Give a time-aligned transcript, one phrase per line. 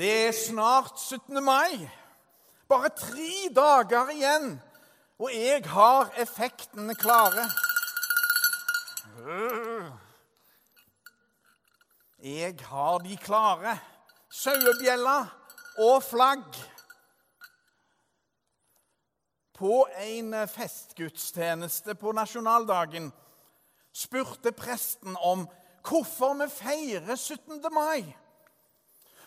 [0.00, 1.44] Det er snart 17.
[1.44, 1.90] mai.
[2.68, 4.54] Bare tre dager igjen,
[5.18, 7.44] og jeg har effektene klare.
[12.22, 13.74] Jeg har de klare.
[14.32, 15.18] Sauebjella
[15.84, 16.48] og flagg.
[19.58, 23.12] På en festgudstjeneste på nasjonaldagen
[23.92, 25.44] spurte presten om
[25.84, 27.60] hvorfor vi feirer 17.
[27.68, 28.16] mai.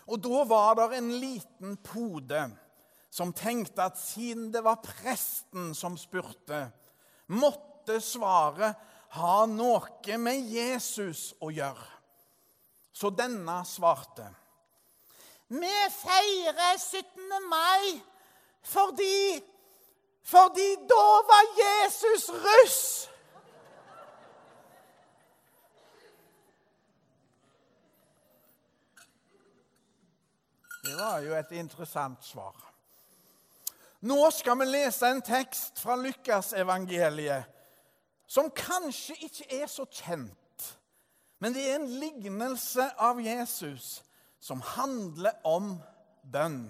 [0.08, 2.44] Og da var det en liten pode
[3.14, 6.66] som tenkte at siden det var presten som spurte,
[7.30, 8.74] måtte svaret
[9.14, 11.90] ha noe med Jesus å gjøre.
[12.94, 14.26] Så denne svarte.
[15.54, 17.50] Vi feirer 17.
[17.50, 18.02] mai
[18.64, 19.44] fordi
[20.24, 23.10] Fordi da var Jesus russ!
[30.84, 32.56] Det var jo et interessant svar.
[34.04, 37.48] Nå skal vi lese en tekst fra Lukasevangeliet
[38.28, 40.66] som kanskje ikke er så kjent,
[41.40, 44.02] men det er en lignelse av Jesus
[44.44, 45.78] som handler om
[46.34, 46.66] bønn.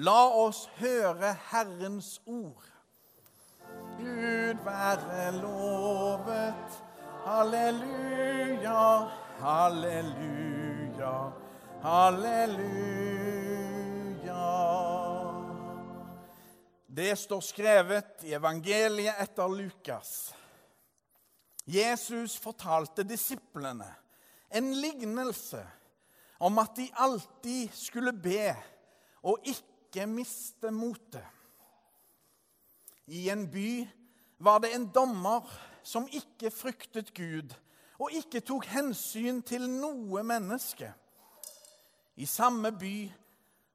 [0.00, 2.64] La oss høre Herrens ord.
[3.98, 6.80] Gud være lovet.
[7.26, 8.88] Halleluja,
[9.44, 11.14] halleluja,
[11.84, 13.01] halleluja.
[17.12, 20.30] Det står skrevet i evangeliet etter Lukas.
[21.68, 23.84] Jesus fortalte disiplene
[24.48, 25.60] en lignelse
[26.40, 28.54] om at de alltid skulle be
[29.28, 31.28] og ikke miste motet.
[33.12, 33.84] I en by
[34.40, 35.52] var det en dommer
[35.84, 37.52] som ikke fryktet Gud
[38.00, 40.88] og ikke tok hensyn til noe menneske.
[42.16, 42.96] I samme by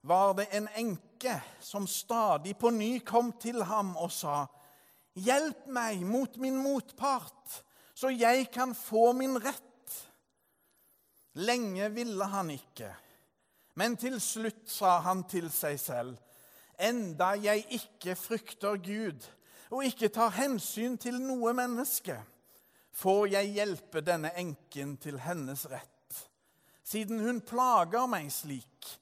[0.07, 4.45] var det en enke som stadig på ny kom til ham og sa:"
[5.17, 7.63] Hjelp meg mot min motpart,
[7.93, 9.63] så jeg kan få min rett.
[11.33, 12.91] Lenge ville han ikke,
[13.75, 16.17] men til slutt sa han til seg selv:"
[16.79, 19.25] Enda jeg ikke frykter Gud
[19.71, 22.19] og ikke tar hensyn til noe menneske,
[22.93, 26.21] får jeg hjelpe denne enken til hennes rett,
[26.85, 28.93] siden hun plager meg slik.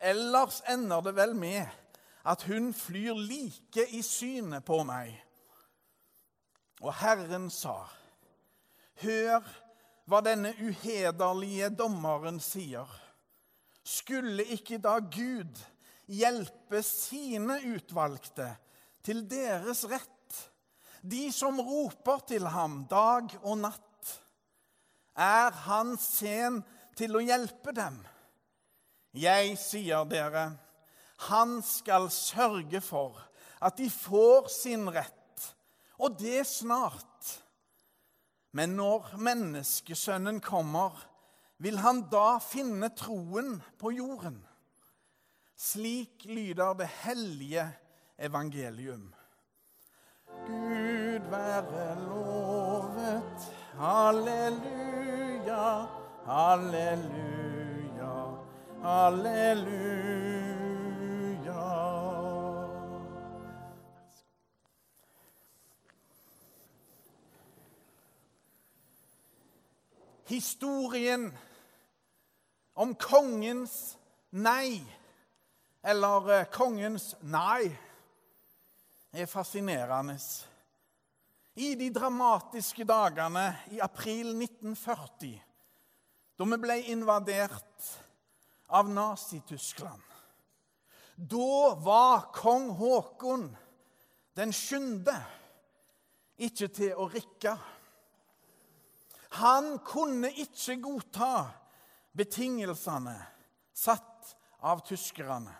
[0.00, 1.66] Ellers ender det vel med
[2.26, 5.14] at hun flyr like i synet på meg.
[6.82, 7.86] Og Herren sa,
[9.00, 9.44] Hør
[10.08, 12.88] hva denne uhederlige dommeren sier.
[13.86, 15.58] Skulle ikke da Gud
[16.10, 18.48] hjelpe sine utvalgte
[19.06, 20.12] til deres rett,
[21.02, 23.82] de som roper til ham dag og natt?
[25.16, 26.60] Er han sen
[26.98, 28.00] til å hjelpe dem?
[29.16, 30.50] Jeg sier dere,
[31.30, 33.16] han skal sørge for
[33.64, 35.46] at de får sin rett,
[35.96, 37.30] og det snart.
[38.52, 40.92] Men når menneskesønnen kommer,
[41.56, 44.36] vil han da finne troen på jorden?
[45.56, 47.64] Slik lyder det hellige
[48.18, 49.14] evangelium.
[50.46, 53.48] Gud være lovet.
[53.76, 55.64] Halleluja,
[56.26, 57.45] halleluja,
[58.86, 60.46] halleluja.
[70.26, 71.38] Historien
[72.74, 73.96] om kongens
[74.30, 74.84] nei,
[75.82, 77.70] eller eh, kongens nei,
[79.10, 80.18] er fascinerende.
[81.56, 85.38] I de dramatiske dagene i april 1940,
[86.36, 87.94] da vi ble invadert
[88.66, 90.02] av Nazi-Tyskland,
[91.16, 93.48] da var kong Haakon
[94.36, 95.16] den sjuende
[96.36, 97.54] ikke til å rikke.
[99.40, 101.30] Han kunne ikke godta
[102.16, 103.16] betingelsene
[103.76, 105.54] satt av tyskerne.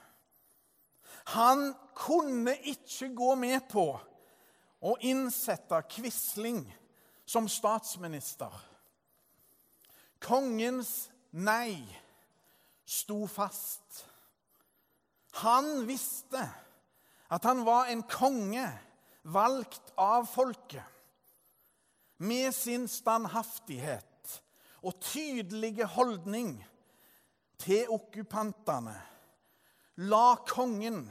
[1.37, 3.88] Han kunne ikke gå med på
[4.87, 6.62] å innsette Quisling
[7.26, 8.53] som statsminister.
[10.23, 11.81] Kongens nei
[12.87, 14.06] sto fast.
[15.43, 16.43] Han visste
[17.29, 18.67] at han var en konge
[19.23, 20.85] valgt av folket.
[22.17, 24.41] Med sin standhaftighet
[24.87, 26.56] og tydelige holdning
[27.61, 28.94] til okkupantene
[30.09, 31.03] la kongen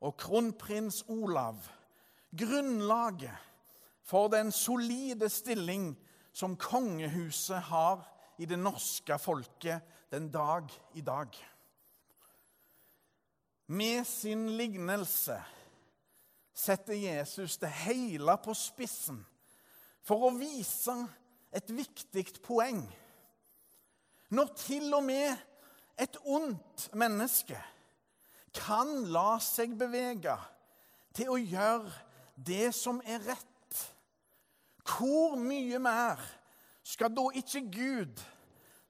[0.00, 1.58] og kronprins Olav
[2.36, 3.36] grunnlaget
[4.02, 5.98] for den solide stilling
[6.32, 8.06] som kongehuset har
[8.40, 11.34] i det norske folket den dag i dag.
[13.70, 15.36] Med sin lignelse
[16.56, 19.20] setter Jesus det hele på spissen
[20.02, 20.96] for å vise
[21.54, 22.80] et viktig poeng.
[24.32, 25.36] Når til og med
[26.00, 27.58] et ondt menneske
[28.56, 30.34] kan la seg bevege
[31.14, 31.92] til å gjøre
[32.40, 33.80] det som er rett,
[34.86, 36.22] hvor mye mer
[36.90, 38.22] skal da ikke Gud,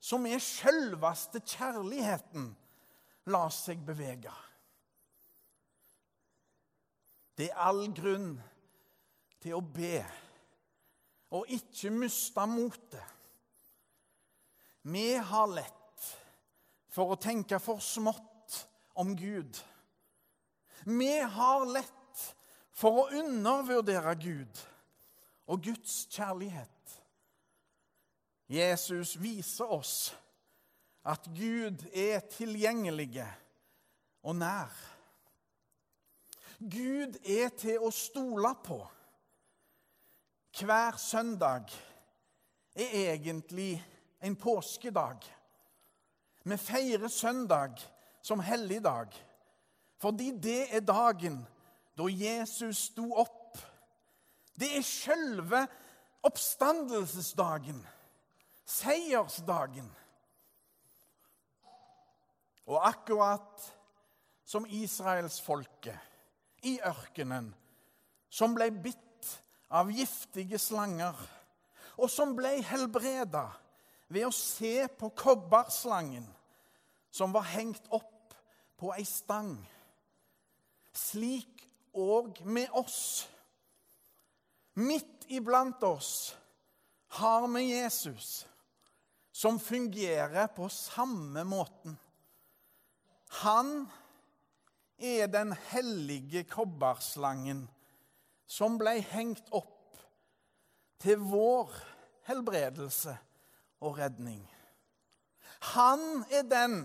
[0.00, 2.49] som er sjølveste kjærligheten,
[3.29, 4.32] la seg bevege?
[7.37, 8.32] Det er all grunn
[9.41, 10.00] til å be
[11.31, 13.05] og ikke miste motet.
[14.91, 16.06] Vi har lett
[16.91, 18.56] for å tenke for smått
[18.99, 19.61] om Gud.
[20.88, 22.25] Vi har lett
[22.75, 24.62] for å undervurdere Gud
[25.50, 26.80] og Guds kjærlighet.
[28.50, 30.11] Jesus viser oss
[31.06, 33.23] at Gud er tilgjengelig
[34.26, 34.73] og nær.
[36.61, 38.81] Gud er til å stole på.
[40.61, 41.70] Hver søndag
[42.75, 43.79] er egentlig
[44.20, 45.23] en påskedag.
[46.44, 47.81] Vi feirer søndag
[48.23, 49.14] som helligdag
[50.00, 51.43] fordi det er dagen
[51.96, 53.58] da Jesus sto opp.
[54.56, 55.61] Det er sjølve
[56.25, 57.81] oppstandelsesdagen,
[58.70, 59.88] seiersdagen.
[62.70, 63.64] Og akkurat
[64.46, 67.50] som israelsfolket i ørkenen
[68.31, 69.31] som ble bitt
[69.75, 71.14] av giftige slanger,
[71.99, 73.49] og som ble helbreda
[74.11, 76.26] ved å se på kobberslangen
[77.11, 78.34] som var hengt opp
[78.81, 79.52] på ei stang.
[80.94, 83.26] Slik òg med oss.
[84.78, 86.32] Midt iblant oss
[87.19, 88.46] har vi Jesus,
[89.41, 91.99] som fungerer på samme måten.
[93.41, 93.89] Han
[94.99, 97.63] er den hellige kobberslangen
[98.45, 99.97] som ble hengt opp
[101.01, 101.73] til vår
[102.29, 103.17] helbredelse
[103.81, 104.45] og redning.
[105.73, 106.79] Han er den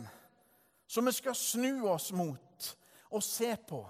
[0.88, 2.76] som vi skal snu oss mot
[3.12, 3.84] og se på.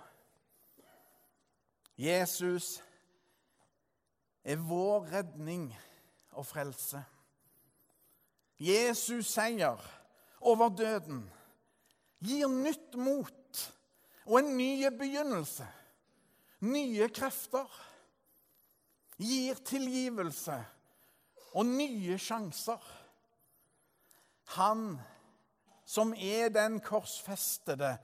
[2.01, 2.79] Jesus
[4.41, 5.69] er vår redning
[6.33, 7.05] og frelse.
[8.59, 9.79] Jesus seier
[10.39, 11.23] over døden
[12.23, 13.63] gir nytt mot
[14.25, 15.67] og en ny begynnelse.
[16.65, 17.67] Nye krefter.
[19.21, 20.55] Gir tilgivelse
[21.55, 22.81] og nye sjanser.
[24.57, 24.97] Han
[25.85, 27.95] som er den korsfestede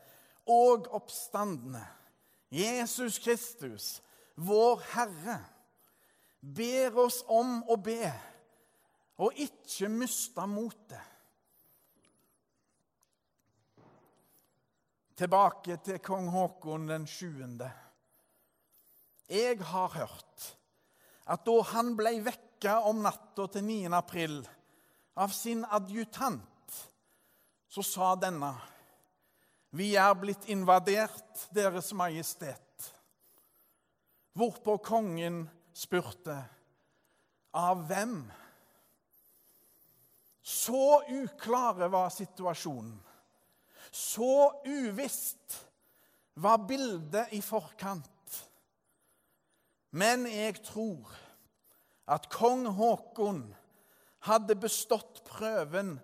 [0.48, 1.84] og oppstandende,
[2.52, 4.02] Jesus Kristus,
[4.36, 5.38] vår Herre,
[6.42, 8.12] ber oss om å be
[9.22, 11.10] og ikke miste motet.
[15.22, 17.44] Tilbake til kong Haakon den 7.
[19.30, 20.48] Jeg har hørt
[21.30, 23.78] at da han ble vekka om natta til 9.
[23.94, 24.42] april
[25.22, 26.80] av sin adjutant,
[27.70, 28.56] så sa denne
[29.78, 32.90] Vi er blitt invadert, Deres Majestet.
[34.34, 36.42] Hvorpå kongen spurte
[37.56, 38.26] av hvem?
[40.62, 43.00] Så uklare var situasjonen.
[43.92, 45.58] Så uvisst
[46.34, 48.38] var bildet i forkant.
[49.92, 51.10] Men jeg tror
[52.12, 53.42] at kong Haakon
[54.28, 55.96] hadde bestått prøven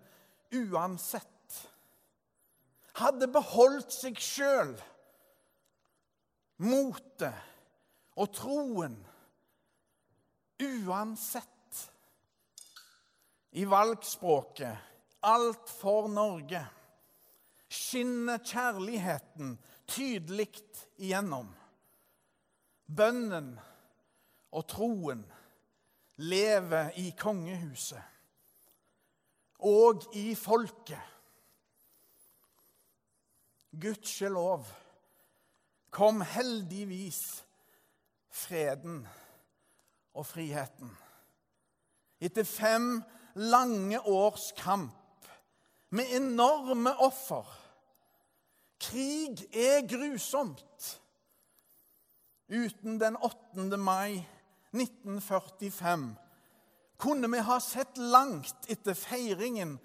[0.52, 1.60] uansett.
[2.98, 4.74] Hadde beholdt seg sjøl,
[6.66, 7.46] motet
[8.18, 8.98] og troen
[10.66, 11.57] uansett.
[13.52, 14.78] I valgspråket
[15.28, 16.62] alt for Norge
[17.68, 19.56] skinner kjærligheten
[19.88, 20.52] tydelig
[20.98, 21.50] igjennom.
[22.88, 23.56] Bønnen
[24.56, 25.26] og troen
[26.24, 28.04] lever i kongehuset
[29.68, 31.02] og i folket.
[33.78, 34.66] Gudskjelov
[35.94, 37.22] kom heldigvis
[38.34, 39.04] freden
[40.18, 40.90] og friheten.
[42.22, 43.04] Etter fem
[43.38, 45.28] lange års kamp
[45.90, 47.46] med enorme offer.
[48.82, 51.02] Krig er grusomt.
[52.48, 53.78] Uten den 8.
[53.78, 54.24] mai
[54.72, 56.16] 1945
[56.98, 59.78] kunne vi ha sett langt etter feiringen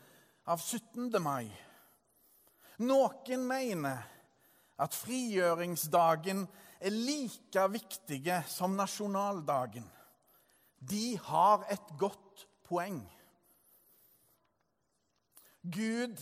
[0.48, 1.10] av 17.
[1.22, 1.50] mai.
[2.82, 4.00] Noen mener
[4.80, 6.46] at frigjøringsdagen
[6.80, 9.84] er like viktig som nasjonaldagen.
[10.80, 13.02] De har et godt poeng.
[15.62, 16.18] Gud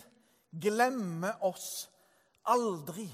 [0.50, 1.90] glemmer oss
[2.44, 3.08] aldri.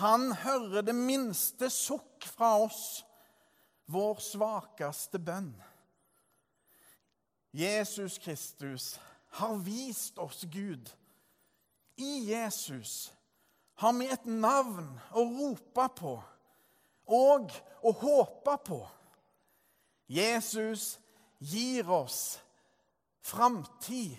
[0.00, 3.04] Han hører det minste sukk fra oss,
[3.86, 5.54] vår svakeste bønn.
[7.56, 8.96] Jesus Kristus
[9.38, 10.90] har vist oss Gud.
[11.96, 13.12] I Jesus
[13.80, 16.16] har vi et navn å rope på
[17.06, 18.82] og å håpe på.
[20.06, 20.98] Jesus
[21.38, 22.38] gir oss
[23.24, 24.18] framtid